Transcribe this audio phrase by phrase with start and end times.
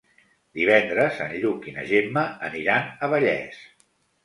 [0.59, 3.63] Divendres en Lluc i na Gemma aniran a Vallés.